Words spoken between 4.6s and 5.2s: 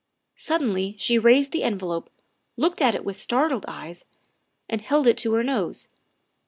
and held it